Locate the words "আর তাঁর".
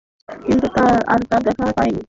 1.07-1.41